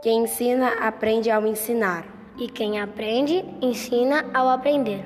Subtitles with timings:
[0.00, 2.06] Quem ensina, aprende ao ensinar.
[2.38, 5.04] E quem aprende, ensina ao aprender.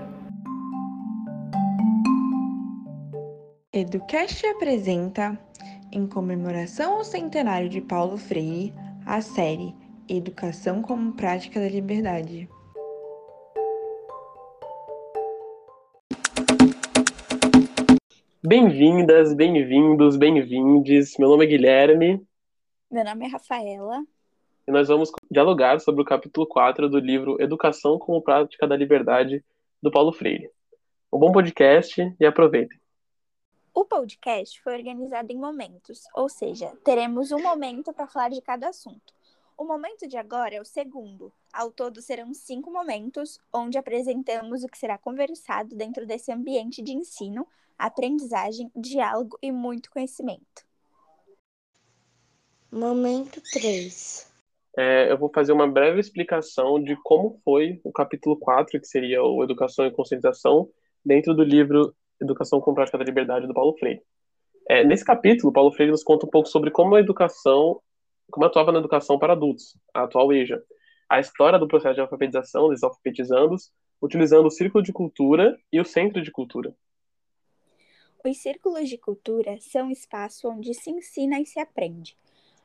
[3.73, 5.39] Educast apresenta,
[5.91, 8.75] em comemoração ao centenário de Paulo Freire,
[9.07, 9.75] a série
[10.07, 12.47] Educação como Prática da Liberdade.
[18.45, 21.17] Bem-vindas, bem-vindos, bem-vindes.
[21.17, 22.27] Meu nome é Guilherme.
[22.91, 24.03] Meu nome é Rafaela.
[24.67, 29.45] E nós vamos dialogar sobre o capítulo 4 do livro Educação como Prática da Liberdade,
[29.83, 30.51] do Paulo Freire.
[31.13, 32.81] Um bom podcast e aproveitem.
[33.75, 38.69] O podcast foi organizado em momentos, ou seja, teremos um momento para falar de cada
[38.69, 39.13] assunto.
[39.59, 41.33] O momento de agora é o segundo.
[41.53, 46.93] Ao todo serão cinco momentos, onde apresentamos o que será conversado dentro desse ambiente de
[46.93, 50.65] ensino aprendizagem, diálogo e muito conhecimento.
[52.71, 54.32] Momento 3.
[54.77, 59.23] É, eu vou fazer uma breve explicação de como foi o capítulo 4, que seria
[59.23, 60.69] o Educação e Conscientização,
[61.05, 64.03] dentro do livro Educação com Prática da Liberdade, do Paulo Freire.
[64.69, 67.81] É, nesse capítulo, Paulo Freire nos conta um pouco sobre como a educação,
[68.31, 70.63] como atuava na educação para adultos, a atual EJA.
[71.09, 73.71] A história do processo de alfabetização, dos alfabetizandos,
[74.01, 76.75] utilizando o Círculo de Cultura e o Centro de Cultura.
[78.25, 82.17] Os círculos de cultura são um espaço onde se ensina e se aprende.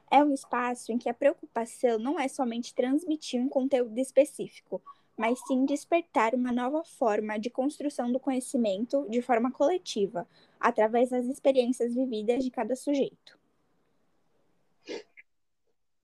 [0.10, 4.82] É um espaço em que a preocupação não é somente transmitir um conteúdo específico,
[5.18, 10.28] mas sim despertar uma nova forma de construção do conhecimento de forma coletiva,
[10.60, 13.38] através das experiências vividas de cada sujeito.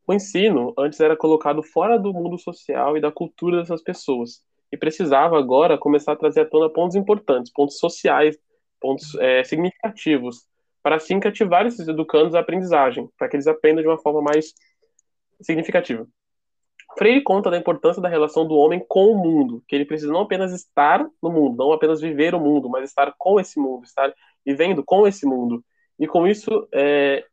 [0.06, 4.78] O ensino antes era colocado fora do mundo social e da cultura dessas pessoas, e
[4.78, 8.38] precisava agora começar a trazer à tona pontos importantes, pontos sociais
[8.84, 10.46] pontos é, significativos,
[10.84, 14.54] para assim cativar esses educandos à aprendizagem, para que eles aprendam de uma forma mais
[15.42, 16.06] significativa.
[16.98, 20.22] Freire conta da importância da relação do homem com o mundo, que ele precisa não
[20.22, 24.14] apenas estar no mundo, não apenas viver o mundo, mas estar com esse mundo, estar
[24.46, 25.64] vivendo com esse mundo.
[25.98, 27.26] E com isso, é,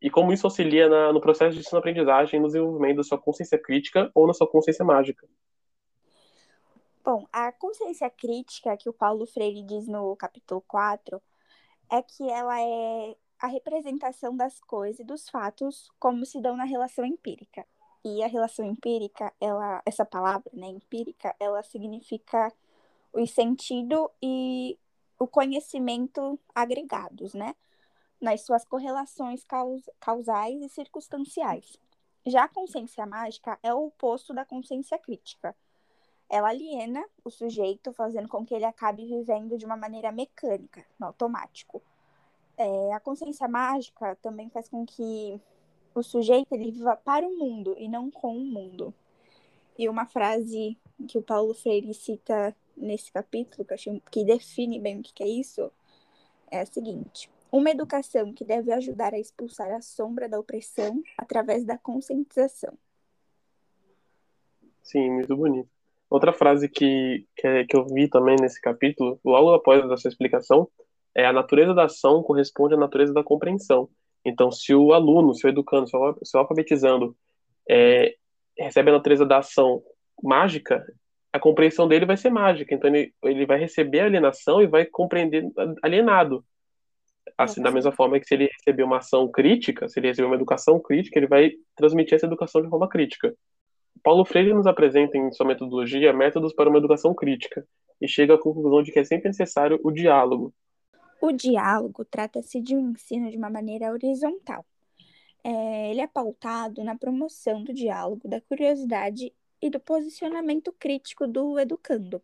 [0.00, 4.10] e como isso auxilia na, no processo de ensino-aprendizagem, no desenvolvimento da sua consciência crítica
[4.14, 5.26] ou na sua consciência mágica.
[7.02, 11.20] Bom, a consciência crítica que o Paulo Freire diz no capítulo 4
[11.90, 16.64] é que ela é a representação das coisas e dos fatos como se dão na
[16.64, 17.66] relação empírica.
[18.04, 22.52] E a relação empírica, ela, essa palavra, né, empírica, ela significa
[23.12, 24.78] o sentido e
[25.18, 27.54] o conhecimento agregados, né,
[28.20, 31.76] nas suas correlações caus, causais e circunstanciais.
[32.26, 35.56] Já a consciência mágica é o oposto da consciência crítica
[36.30, 41.08] ela aliena o sujeito, fazendo com que ele acabe vivendo de uma maneira mecânica, no
[41.08, 41.82] automático.
[42.56, 45.40] É, a consciência mágica também faz com que
[45.92, 48.94] o sujeito ele viva para o mundo e não com o mundo.
[49.76, 55.00] E uma frase que o Paulo Freire cita nesse capítulo, que, achei, que define bem
[55.00, 55.72] o que é isso,
[56.48, 61.64] é a seguinte: uma educação que deve ajudar a expulsar a sombra da opressão através
[61.64, 62.78] da conscientização.
[64.82, 65.79] Sim, muito bonito.
[66.10, 70.68] Outra frase que, que, que eu vi também nesse capítulo, logo após essa explicação,
[71.14, 73.88] é a natureza da ação corresponde à natureza da compreensão.
[74.24, 77.16] Então, se o aluno, se o educando, se o, se o alfabetizando
[77.68, 78.16] é,
[78.58, 79.82] recebe a natureza da ação
[80.22, 80.84] mágica,
[81.32, 82.74] a compreensão dele vai ser mágica.
[82.74, 85.48] Então, ele, ele vai receber a alienação e vai compreender
[85.82, 86.44] alienado.
[87.38, 90.34] Assim, da mesma forma que se ele receber uma ação crítica, se ele receber uma
[90.34, 93.32] educação crítica, ele vai transmitir essa educação de forma crítica.
[94.02, 97.66] Paulo Freire nos apresenta em sua metodologia métodos para uma educação crítica
[98.00, 100.54] e chega à conclusão de que é sempre necessário o diálogo.
[101.20, 104.64] O diálogo trata-se de um ensino de uma maneira horizontal.
[105.44, 111.58] É, ele é pautado na promoção do diálogo, da curiosidade e do posicionamento crítico do
[111.58, 112.22] educando.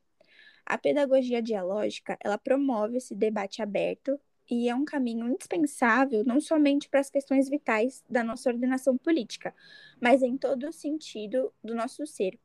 [0.65, 4.19] A pedagogia dialógica, ela promove esse debate aberto
[4.51, 9.55] e é um caminho indispensável não somente para as questões vitais da nossa ordenação política,
[10.01, 12.39] mas em todo o sentido do nosso ser,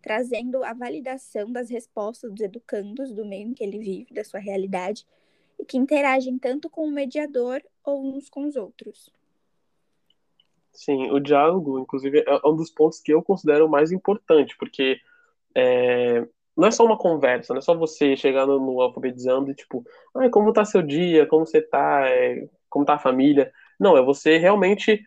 [0.00, 4.40] trazendo a validação das respostas dos educandos do meio em que ele vive, da sua
[4.40, 5.06] realidade,
[5.58, 9.12] e que interagem tanto com o mediador ou uns com os outros.
[10.72, 14.98] Sim, o diálogo, inclusive, é um dos pontos que eu considero mais importante, porque
[15.54, 16.26] é,
[16.56, 19.84] não é só uma conversa, não é só você chegando no alfabetizando e tipo,
[20.14, 23.52] ah, como tá seu dia, como você tá, é, como tá a família.
[23.80, 25.02] Não, é você realmente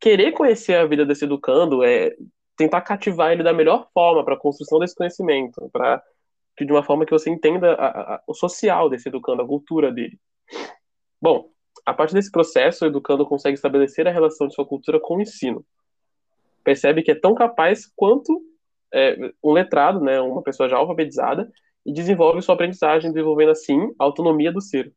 [0.00, 2.14] querer conhecer a vida desse educando, é
[2.56, 6.02] tentar cativar ele da melhor forma para a construção desse conhecimento, para
[6.58, 10.18] de uma forma que você entenda a, a, o social desse educando, a cultura dele.
[11.20, 11.50] Bom,
[11.84, 15.20] a partir desse processo, o educando consegue estabelecer a relação de sua cultura com o
[15.20, 15.64] ensino.
[16.64, 18.40] percebe que é tão capaz quanto
[18.96, 21.52] é, um letrado, né, uma pessoa já alfabetizada,
[21.84, 24.92] e desenvolve sua aprendizagem, desenvolvendo assim a autonomia do ser.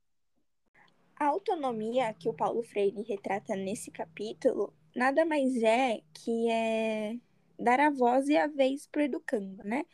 [1.19, 7.15] A autonomia que o Paulo Freire retrata nesse capítulo nada mais é que é
[7.59, 9.85] dar a voz e a vez para o educando, né?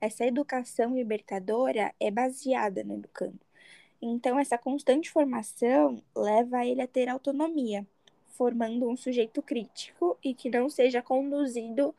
[0.00, 3.40] Essa educação libertadora é baseada no educando.
[4.00, 7.86] Então, essa constante formação leva ele a ter autonomia,
[8.28, 11.94] formando um sujeito crítico e que não seja conduzido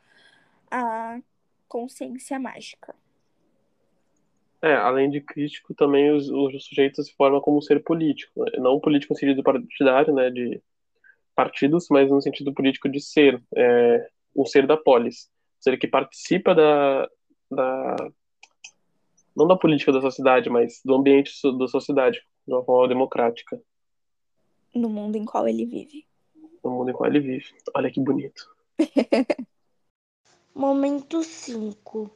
[0.69, 1.19] à
[1.67, 2.95] consciência mágica.
[4.61, 8.43] É, além de crítico, também os, o sujeito se forma como um ser político.
[8.43, 8.51] Né?
[8.57, 10.61] Não político no sentido partidário, né, de
[11.35, 15.29] partidos, mas no sentido político de ser, é, um ser da polis.
[15.59, 17.07] Um ser que participa da,
[17.51, 17.95] da...
[19.35, 23.61] não da política da sociedade, mas do ambiente da sociedade, de uma forma democrática.
[24.73, 26.07] No mundo em qual ele vive.
[26.63, 27.53] No mundo em qual ele vive.
[27.75, 28.49] Olha que bonito.
[30.57, 32.09] Momento 5.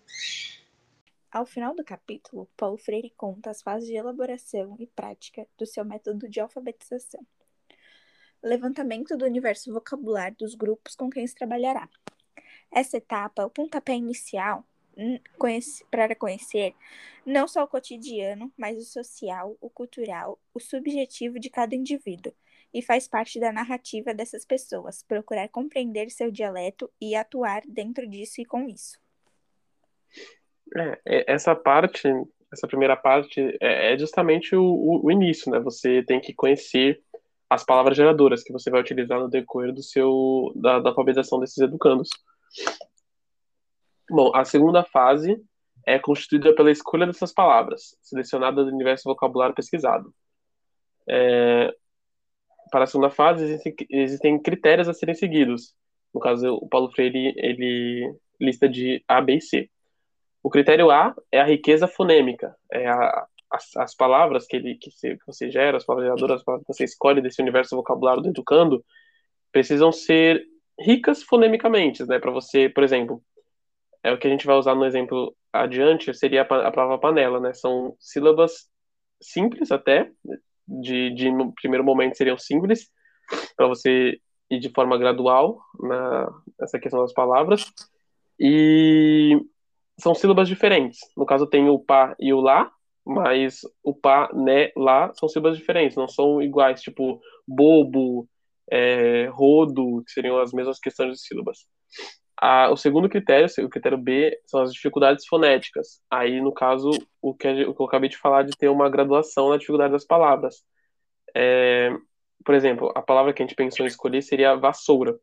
[1.29, 5.83] Ao final do capítulo, Paulo Freire conta as fases de elaboração e prática do seu
[5.83, 7.19] método de alfabetização.
[8.41, 11.89] Levantamento do universo vocabular dos grupos com quem se trabalhará.
[12.71, 14.65] Essa etapa é o pontapé inicial
[15.91, 16.73] para conhecer
[17.25, 22.33] não só o cotidiano, mas o social, o cultural, o subjetivo de cada indivíduo,
[22.73, 28.41] e faz parte da narrativa dessas pessoas, procurar compreender seu dialeto e atuar dentro disso
[28.41, 28.97] e com isso.
[30.77, 32.07] É, é, essa parte,
[32.51, 35.59] essa primeira parte é, é justamente o, o, início, né?
[35.59, 37.01] Você tem que conhecer
[37.49, 41.57] as palavras geradoras que você vai utilizar no decorrer do seu da, da alfabetização desses
[41.57, 42.09] educandos.
[44.09, 45.41] Bom, a segunda fase
[45.85, 50.13] é constituída pela escolha dessas palavras, selecionadas do universo vocabulário pesquisado.
[51.07, 51.73] É,
[52.69, 55.73] para a segunda fase, existem, existem critérios a serem seguidos.
[56.13, 59.69] No caso, o Paulo Freire ele lista de A, B e C.
[60.41, 64.89] O critério A é a riqueza fonêmica, é a, as, as, palavras que, ele, que,
[64.89, 68.21] você, que você gera, as palavras geradoras, as palavras que você escolhe desse universo vocabulário
[68.21, 68.83] do educando,
[69.51, 70.45] precisam ser
[70.79, 72.19] ricas fonemicamente, né?
[72.19, 73.21] Para você, por exemplo,
[74.01, 77.39] é o que a gente vai usar no exemplo adiante, seria a, a palavra panela,
[77.39, 77.53] né?
[77.53, 78.69] São sílabas
[79.21, 80.09] simples até,
[80.81, 82.89] de, de primeiro momento seriam simples,
[83.55, 84.19] para você
[84.49, 86.29] ir de forma gradual na,
[86.59, 87.65] nessa questão das palavras.
[88.39, 89.39] E
[89.99, 90.99] são sílabas diferentes.
[91.17, 92.71] No caso, tem o pá e o lá,
[93.05, 98.27] mas o pá, né, lá são sílabas diferentes, não são iguais, tipo bobo,
[98.71, 101.59] é, rodo, que seriam as mesmas questões de sílabas.
[102.41, 106.01] O segundo critério, o critério B, são as dificuldades fonéticas.
[106.09, 106.91] Aí, no caso,
[107.21, 110.05] o que, o que eu acabei de falar de ter uma graduação na dificuldade das
[110.05, 110.63] palavras.
[111.35, 111.91] É,
[112.45, 115.17] por exemplo, a palavra que a gente pensou em escolher seria vassoura.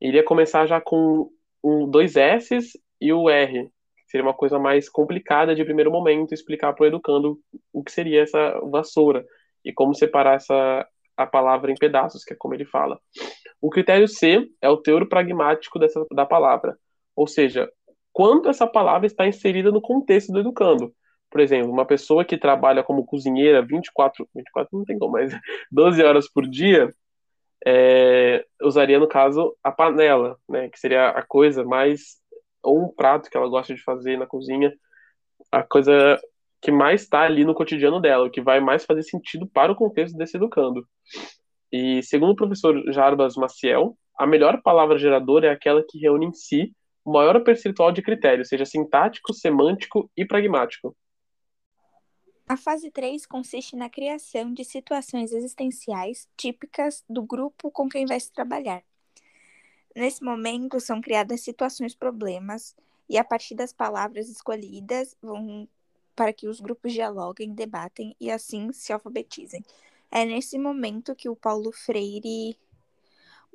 [0.00, 1.30] Iria começar já com
[1.62, 3.70] um, dois S's e o R,
[4.06, 7.38] seria uma coisa mais complicada de primeiro momento explicar para o educando
[7.72, 9.24] o que seria essa vassoura
[9.64, 10.86] e como separar essa
[11.16, 12.98] a palavra em pedaços, que é como ele fala.
[13.62, 16.76] O critério C é o teor pragmático dessa, da palavra,
[17.14, 17.70] ou seja,
[18.12, 20.92] quanto essa palavra está inserida no contexto do educando.
[21.30, 25.32] Por exemplo, uma pessoa que trabalha como cozinheira 24, 24 não tem como, mas
[25.70, 26.92] 12 horas por dia,
[27.64, 32.20] é, usaria, no caso, a panela, né, que seria a coisa mais
[32.64, 34.72] ou um prato que ela gosta de fazer na cozinha,
[35.50, 36.20] a coisa
[36.60, 39.76] que mais está ali no cotidiano dela, o que vai mais fazer sentido para o
[39.76, 40.86] contexto desse educando.
[41.72, 46.32] E segundo o professor Jarbas Maciel, a melhor palavra geradora é aquela que reúne em
[46.32, 46.72] si
[47.04, 50.94] o maior percentual de critérios, seja sintático, semântico e pragmático.
[52.46, 58.20] A fase 3 consiste na criação de situações existenciais típicas do grupo com quem vai
[58.20, 58.82] se trabalhar.
[59.96, 62.76] Nesse momento, são criadas situações problemas
[63.08, 65.66] e, a partir das palavras escolhidas, vão
[66.14, 69.64] para que os grupos dialoguem, debatem e assim se alfabetizem.
[70.14, 72.58] É nesse momento que o Paulo Freire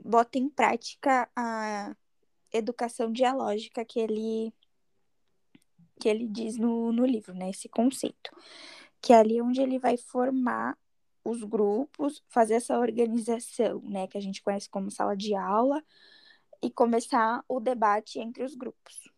[0.04, 1.96] bota em prática a
[2.52, 4.52] educação dialógica que ele
[6.00, 7.52] que ele diz no, no livro, né?
[7.52, 8.36] Esse conceito.
[9.02, 10.76] Que é ali onde ele vai formar
[11.24, 14.08] os grupos, fazer essa organização, né?
[14.08, 15.84] Que a gente conhece como sala de aula,
[16.62, 19.12] e começar o debate entre os grupos.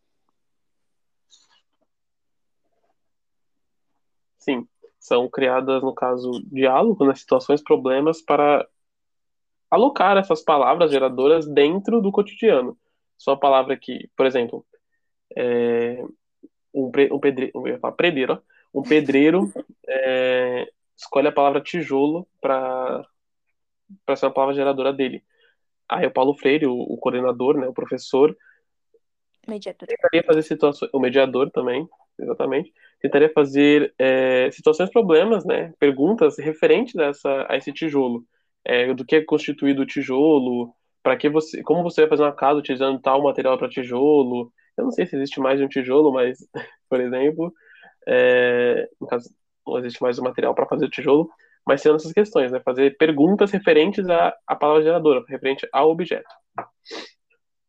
[4.38, 4.68] Sim,
[5.10, 8.66] são criadas, no caso, diálogo, nas né, situações, problemas para
[9.68, 12.78] alocar essas palavras geradoras dentro do cotidiano.
[13.18, 14.64] Só a palavra que, por exemplo,
[15.36, 16.02] é,
[16.72, 19.52] um, um ia falar pedreiro, um pedreiro
[19.88, 23.04] é, escolhe a palavra tijolo para
[24.16, 25.24] ser a palavra geradora dele
[25.90, 28.36] aí o Paulo Freire, o, o coordenador, né, o professor,
[29.46, 29.88] Mediador.
[29.88, 31.88] tentaria fazer situações, o mediador também,
[32.18, 38.24] exatamente, tentaria fazer é, situações problemas, né, perguntas referentes a, essa, a esse tijolo,
[38.64, 42.34] é, do que é constituído o tijolo, para que você, como você vai fazer uma
[42.34, 46.38] casa utilizando tal material para tijolo, eu não sei se existe mais um tijolo, mas,
[46.88, 47.52] por exemplo,
[48.06, 49.30] é, no caso,
[49.66, 51.30] não existe mais o material para fazer o tijolo,
[51.66, 56.28] mas sendo essas questões, né, fazer perguntas referentes à, à palavra geradora, referente ao objeto.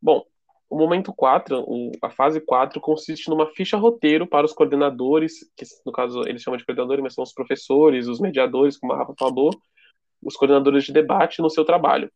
[0.01, 0.25] Bom,
[0.71, 1.65] o momento 4,
[2.01, 6.57] a fase 4, consiste numa ficha roteiro para os coordenadores, que no caso eles chamam
[6.57, 9.51] de coordenadores, mas são os professores, os mediadores, como a Rafa falou,
[10.23, 12.09] os coordenadores de debate no seu trabalho.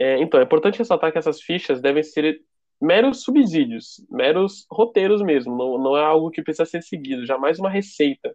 [0.00, 2.40] É, então, é importante ressaltar que essas fichas devem ser
[2.80, 7.70] meros subsídios, meros roteiros mesmo, não, não é algo que precisa ser seguido, jamais uma
[7.70, 8.34] receita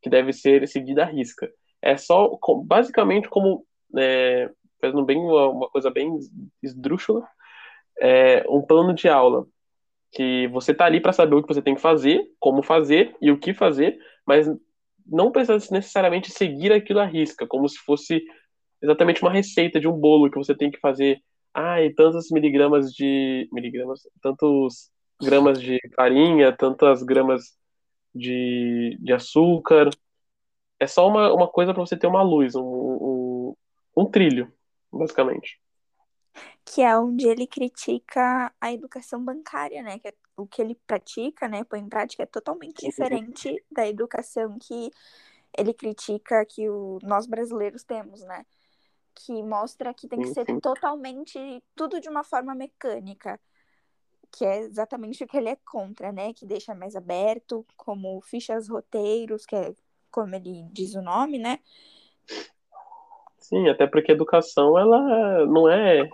[0.00, 1.50] que deve ser seguida à risca.
[1.82, 3.66] É só, basicamente, como,
[3.98, 6.18] é, fazendo bem uma, uma coisa bem
[6.62, 7.28] esdrúxula,
[8.00, 9.46] é, um plano de aula
[10.12, 13.30] que você tá ali para saber o que você tem que fazer, como fazer e
[13.30, 14.48] o que fazer, mas
[15.06, 18.22] não precisa necessariamente seguir aquilo à risca, como se fosse
[18.82, 21.20] exatamente uma receita de um bolo que você tem que fazer.
[21.54, 24.90] Ah, tantos miligramas de miligramas, tantos
[25.20, 27.56] gramas de farinha, tantas gramas
[28.14, 29.90] de, de açúcar.
[30.78, 33.56] É só uma, uma coisa para você ter uma luz, um, um,
[33.96, 34.52] um trilho,
[34.92, 35.60] basicamente
[36.64, 39.98] que é onde ele critica a educação bancária, né?
[39.98, 41.64] Que é o que ele pratica, né?
[41.64, 44.90] Põe em prática é totalmente diferente da educação que
[45.56, 48.46] ele critica que o, nós brasileiros temos, né?
[49.14, 53.38] Que mostra que tem que ser totalmente tudo de uma forma mecânica,
[54.32, 56.32] que é exatamente o que ele é contra, né?
[56.32, 59.74] Que deixa mais aberto, como fichas roteiros, que é
[60.10, 61.58] como ele diz o nome, né?
[63.38, 66.08] Sim, até porque a educação ela não é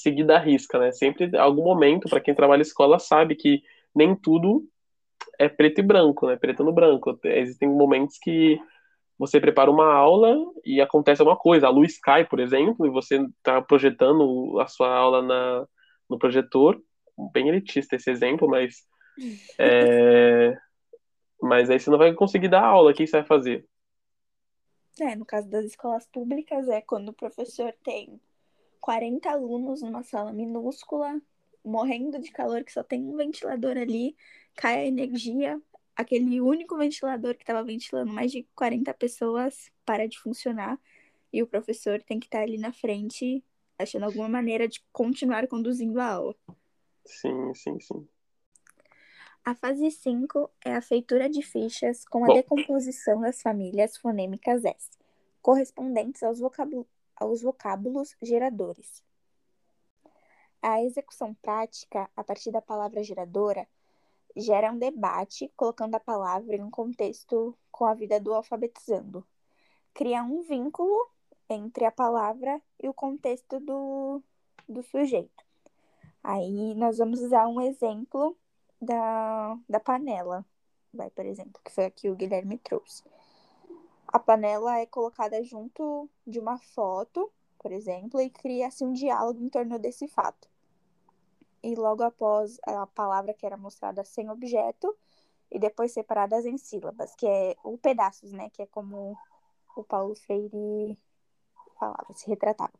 [0.00, 0.92] seguida à risca, né?
[0.92, 3.62] Sempre algum momento para quem trabalha em escola sabe que
[3.94, 4.64] nem tudo
[5.38, 6.36] é preto e branco, né?
[6.36, 7.18] Preto no branco.
[7.24, 8.58] Existem momentos que
[9.18, 13.16] você prepara uma aula e acontece uma coisa, a luz cai, por exemplo, e você
[13.16, 15.66] está projetando a sua aula na,
[16.08, 16.80] no projetor,
[17.32, 18.86] bem elitista esse exemplo, mas
[19.60, 20.56] é,
[21.42, 23.66] mas aí você não vai conseguir dar aula, o que você vai fazer?
[25.00, 28.20] É, no caso das escolas públicas, é quando o professor tem
[28.80, 31.20] 40 alunos numa sala minúscula,
[31.64, 34.16] morrendo de calor, que só tem um ventilador ali,
[34.56, 35.60] cai a energia,
[35.94, 40.78] aquele único ventilador que estava ventilando mais de 40 pessoas para de funcionar
[41.32, 43.44] e o professor tem que estar ali na frente,
[43.78, 46.34] achando alguma maneira de continuar conduzindo a aula.
[47.04, 48.08] Sim, sim, sim.
[49.44, 52.34] A fase 5 é a feitura de fichas com a Bom.
[52.34, 54.90] decomposição das famílias fonêmicas S,
[55.40, 56.40] correspondentes aos,
[57.20, 59.04] aos vocábulos geradores.
[60.62, 63.68] A execução prática, a partir da palavra geradora,
[64.36, 69.26] gera um debate, colocando a palavra em um contexto com a vida do alfabetizando.
[69.94, 71.10] Cria um vínculo
[71.48, 74.22] entre a palavra e o contexto do,
[74.68, 75.44] do sujeito.
[76.22, 78.36] Aí nós vamos usar um exemplo
[78.80, 80.44] da, da panela,
[80.92, 83.02] vai, por exemplo, que foi aqui o Guilherme trouxe.
[84.12, 89.48] A panela é colocada junto de uma foto, por exemplo, e cria-se um diálogo em
[89.48, 90.48] torno desse fato.
[91.62, 94.96] E logo após a palavra que era mostrada sem objeto,
[95.50, 98.50] e depois separadas em sílabas, que é ou pedaços, né?
[98.50, 99.16] Que é como
[99.76, 100.98] o Paulo Freire
[101.78, 102.72] falava, se retratava,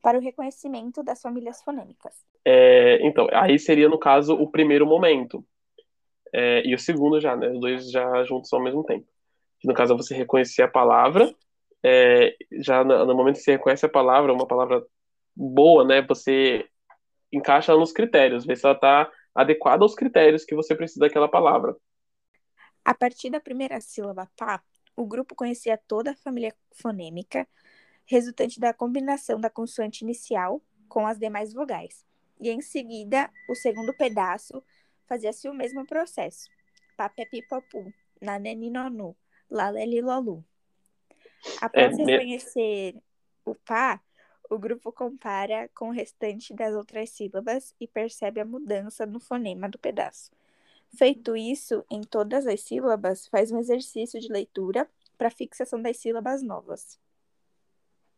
[0.00, 2.14] para o reconhecimento das famílias fonêmicas.
[2.44, 5.44] É, então, aí seria, no caso, o primeiro momento.
[6.32, 7.48] É, e o segundo já, né?
[7.50, 9.06] Os dois já juntos ao mesmo tempo.
[9.64, 11.34] No caso, é você reconhecer a palavra.
[11.82, 14.84] É, já no, no, momento que você reconhece a palavra, uma palavra
[15.34, 16.02] boa, né?
[16.02, 16.68] Você
[17.32, 21.74] encaixa nos critérios, vê se ela está adequada aos critérios que você precisa daquela palavra.
[22.84, 24.62] A partir da primeira sílaba pá,
[24.94, 27.48] o grupo conhecia toda a família fonêmica,
[28.04, 32.04] resultante da combinação da consoante inicial com as demais vogais
[32.42, 34.62] e em seguida o segundo pedaço
[35.06, 36.50] fazia-se o mesmo processo.
[36.96, 37.92] Papepipopu,
[39.52, 40.44] naneninonu, lalelilolu.
[41.60, 42.96] Após é, reconhecer
[43.44, 44.00] o pá,
[44.50, 49.68] o grupo compara com o restante das outras sílabas e percebe a mudança no fonema
[49.68, 50.30] do pedaço.
[50.96, 56.42] Feito isso, em todas as sílabas, faz um exercício de leitura para fixação das sílabas
[56.42, 56.98] novas.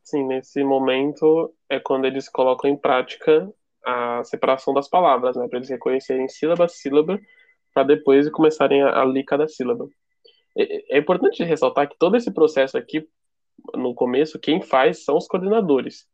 [0.03, 3.49] Sim, nesse momento é quando eles colocam em prática
[3.85, 7.21] a separação das palavras, né, para eles reconhecerem sílaba a sílaba,
[7.73, 9.89] para depois começarem a, a ler cada sílaba.
[10.57, 13.09] É, é importante ressaltar que todo esse processo aqui,
[13.75, 16.07] no começo, quem faz são os coordenadores.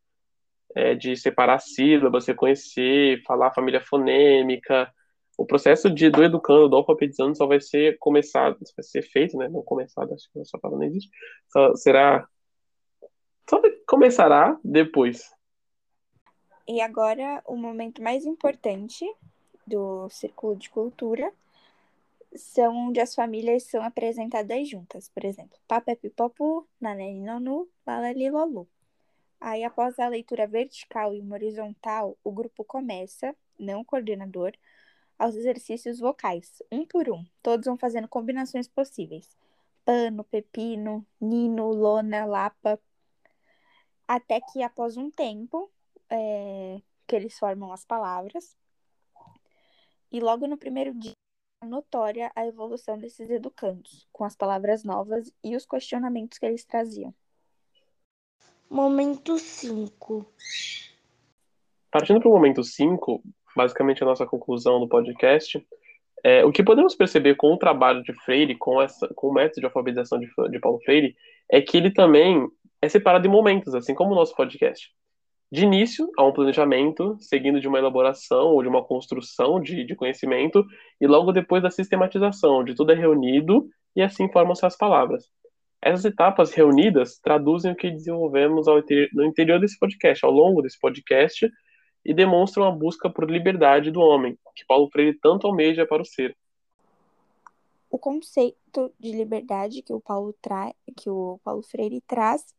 [0.74, 4.92] é, de separar sílabas, reconhecer, falar a família fonêmica.
[5.36, 9.48] O processo de, do educando, do alfabetizando, só vai ser começado, vai ser feito, né?
[9.48, 11.10] Não começado, acho que essa palavra não existe.
[11.48, 12.26] Só será.
[13.48, 15.30] Só começará depois.
[16.68, 19.04] E agora, o momento mais importante
[19.66, 21.32] do Círculo de Cultura
[22.34, 25.08] são onde as famílias são apresentadas juntas.
[25.08, 28.68] Por exemplo, Papé Pipopu, Nanene Nonu, Lalali Lolu.
[29.40, 34.52] Aí, após a leitura vertical e uma horizontal, o grupo começa, não o coordenador,
[35.18, 37.24] aos exercícios vocais, um por um.
[37.42, 39.28] Todos vão fazendo combinações possíveis.
[39.84, 42.78] Pano, pepino, nino, lona, lapa.
[44.06, 45.70] Até que, após um tempo,
[46.10, 48.56] é, que eles formam as palavras.
[50.12, 51.14] E logo no primeiro dia,
[51.66, 57.14] notória a evolução desses educandos, com as palavras novas e os questionamentos que eles traziam.
[58.68, 60.26] Momento 5.
[61.90, 63.22] Partindo para o momento 5,
[63.54, 65.66] basicamente a nossa conclusão do podcast,
[66.22, 69.60] é, o que podemos perceber com o trabalho de Freire, com, essa, com o método
[69.60, 71.16] de alfabetização de, de Paulo Freire,
[71.50, 72.48] é que ele também
[72.80, 74.94] é separado em momentos, assim como o nosso podcast.
[75.52, 79.96] De início, há um planejamento, seguindo de uma elaboração ou de uma construção de, de
[79.96, 80.64] conhecimento,
[81.00, 85.28] e logo depois da sistematização, onde tudo é reunido e assim formam-se as palavras.
[85.82, 88.66] Essas etapas reunidas traduzem o que desenvolvemos
[89.12, 91.50] no interior desse podcast, ao longo desse podcast,
[92.04, 96.04] e demonstram a busca por liberdade do homem, que Paulo Freire tanto almeja para o
[96.04, 96.36] ser.
[97.90, 100.72] O conceito de liberdade que o Paulo, tra...
[100.96, 102.54] que o Paulo Freire traz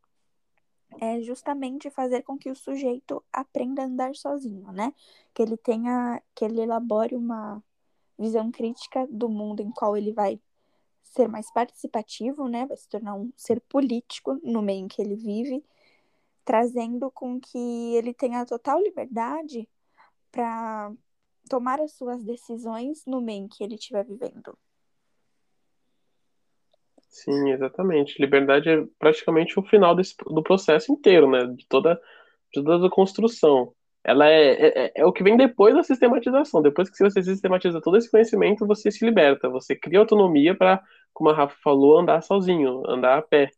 [1.00, 4.94] é justamente fazer com que o sujeito aprenda a andar sozinho, né?
[5.34, 7.64] Que ele tenha, que ele elabore uma
[8.18, 10.40] visão crítica do mundo em qual ele vai
[11.04, 12.66] ser mais participativo, né?
[12.66, 15.64] Vai se tornar um ser político no meio em que ele vive,
[16.46, 19.68] trazendo com que ele tenha total liberdade
[20.32, 20.92] para
[21.50, 24.58] tomar as suas decisões no meio em que ele estiver vivendo.
[27.12, 28.20] Sim, exatamente.
[28.20, 31.46] Liberdade é praticamente o final desse, do processo inteiro, né?
[31.46, 32.02] De toda,
[32.52, 33.72] de toda a construção
[34.04, 36.62] ela é, é, é, é, o que vem depois da sistematização.
[36.62, 40.82] Depois que você sistematiza todo esse conhecimento, você se liberta, você cria autonomia para,
[41.14, 43.52] como a Rafa falou, andar sozinho, andar a pé.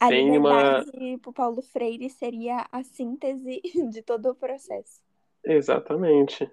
[0.00, 1.18] A Tem liberdade uma...
[1.20, 5.00] para Paulo Freire seria a síntese de todo o processo.
[5.44, 6.50] Exatamente.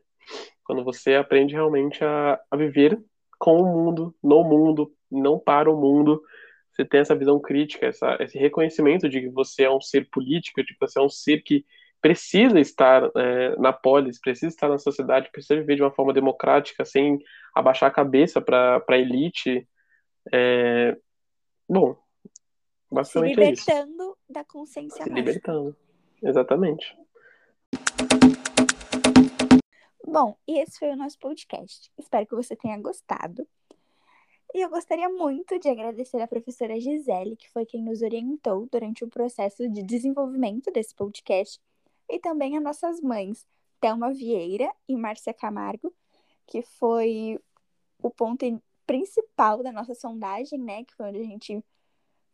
[0.63, 2.99] Quando você aprende realmente a, a viver
[3.39, 6.21] com o mundo, no mundo, não para o mundo,
[6.71, 10.63] você tem essa visão crítica, essa, esse reconhecimento de que você é um ser político,
[10.63, 11.65] de que você é um ser que
[12.01, 16.83] precisa estar é, na polis, precisa estar na sociedade, precisa viver de uma forma democrática,
[16.85, 17.17] sem
[17.53, 19.67] abaixar a cabeça para a elite.
[20.31, 20.95] É...
[21.67, 21.97] Bom,
[22.91, 25.75] basicamente Se libertando é da consciência Se libertando,
[26.21, 26.95] exatamente.
[30.07, 31.91] Bom, e esse foi o nosso podcast.
[31.97, 33.47] Espero que você tenha gostado.
[34.53, 39.03] E eu gostaria muito de agradecer a professora Gisele, que foi quem nos orientou durante
[39.03, 41.59] o processo de desenvolvimento desse podcast
[42.07, 43.47] e também as nossas mães,
[43.81, 45.91] Thelma Vieira e Márcia Camargo,
[46.45, 47.39] que foi
[48.01, 48.45] o ponto
[48.85, 50.83] principal da nossa sondagem, né?
[50.83, 51.65] Que foi onde a gente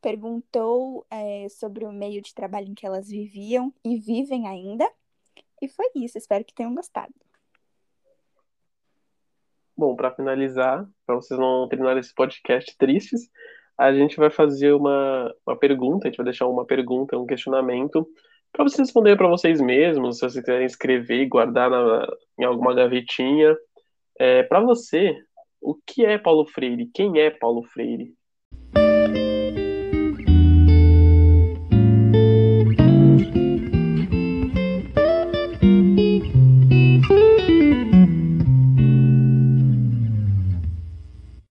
[0.01, 4.91] perguntou é, sobre o meio de trabalho em que elas viviam e vivem ainda.
[5.61, 7.13] E foi isso, espero que tenham gostado.
[9.81, 13.31] Bom, para finalizar, para vocês não terminarem esse podcast tristes,
[13.75, 18.07] a gente vai fazer uma, uma pergunta, a gente vai deixar uma pergunta, um questionamento
[18.53, 22.07] para vocês responderem para vocês mesmos, se vocês quiserem escrever e guardar na,
[22.39, 23.57] em alguma gavetinha.
[24.19, 25.17] É, para você,
[25.59, 26.91] o que é Paulo Freire?
[26.93, 28.13] Quem é Paulo Freire?